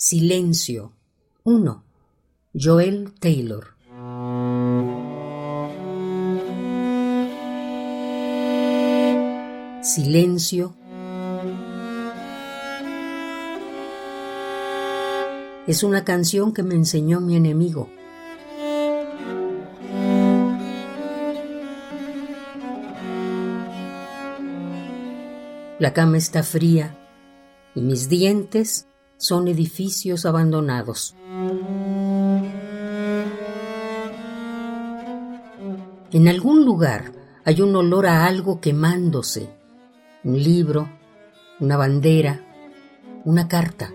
[0.00, 0.92] Silencio.
[1.42, 1.82] 1.
[2.54, 3.74] Joel Taylor.
[9.82, 10.76] Silencio.
[15.66, 17.90] Es una canción que me enseñó mi enemigo.
[25.80, 26.96] La cama está fría
[27.74, 28.86] y mis dientes
[29.18, 31.14] son edificios abandonados.
[36.10, 37.12] En algún lugar
[37.44, 39.50] hay un olor a algo quemándose,
[40.24, 40.88] un libro,
[41.60, 42.40] una bandera,
[43.24, 43.92] una carta.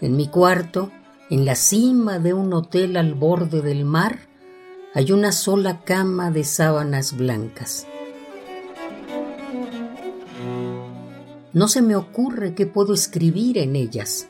[0.00, 0.90] En mi cuarto,
[1.30, 4.18] en la cima de un hotel al borde del mar,
[4.94, 7.86] hay una sola cama de sábanas blancas.
[11.52, 14.28] No se me ocurre qué puedo escribir en ellas.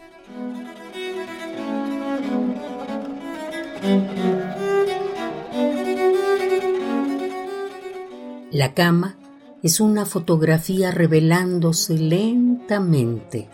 [8.51, 9.17] La cama
[9.63, 13.49] es una fotografía revelándose lentamente.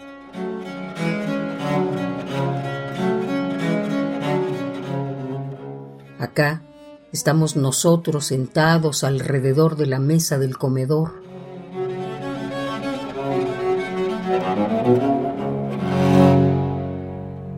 [6.19, 6.63] Acá
[7.11, 11.28] Estamos nosotros sentados alrededor de la mesa del comedor.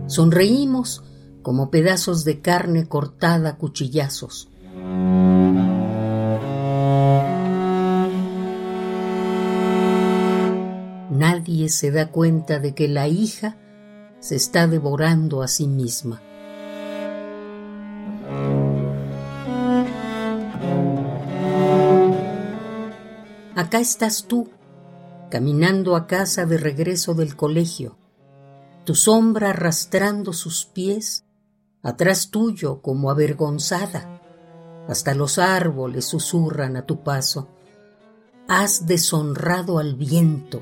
[0.06, 1.02] Sonreímos
[1.42, 4.48] como pedazos de carne cortada a cuchillazos.
[11.10, 13.56] Nadie se da cuenta de que la hija
[14.20, 16.20] se está devorando a sí misma.
[23.54, 24.48] Acá estás tú,
[25.30, 27.96] caminando a casa de regreso del colegio,
[28.84, 31.24] tu sombra arrastrando sus pies
[31.82, 34.20] atrás tuyo como avergonzada.
[34.88, 37.48] Hasta los árboles susurran a tu paso.
[38.48, 40.60] Has deshonrado al viento.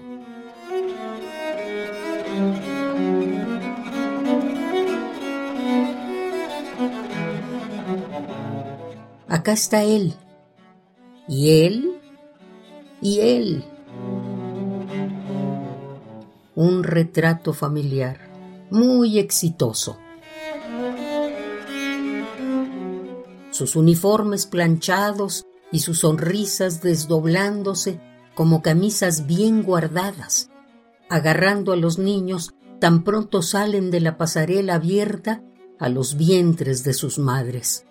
[9.29, 10.15] Acá está él.
[11.27, 12.01] Y él
[13.01, 13.65] y él.
[16.59, 19.97] Un retrato familiar muy exitoso.
[23.53, 28.01] Sus uniformes planchados y sus sonrisas desdoblándose
[28.35, 30.51] como camisas bien guardadas,
[31.09, 35.45] agarrando a los niños tan pronto salen de la pasarela abierta
[35.79, 37.87] a los vientres de sus madres,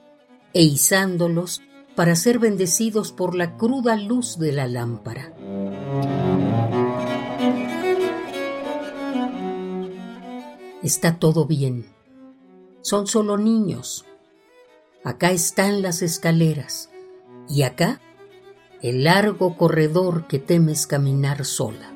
[0.54, 1.62] e izándolos
[1.96, 5.34] para ser bendecidos por la cruda luz de la lámpara.
[10.84, 11.88] Está todo bien.
[12.82, 14.06] Son solo niños.
[15.04, 16.92] Acá están las escaleras
[17.50, 18.00] y acá
[18.82, 21.94] el largo corredor que temes caminar sola.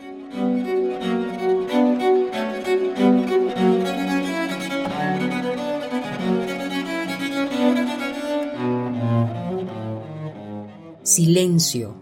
[11.04, 11.96] Silencio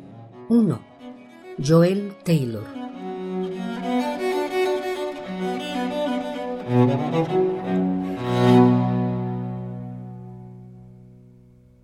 [0.48, 0.82] 1.
[1.62, 2.79] Joel Taylor.
[6.70, 7.99] Thank you.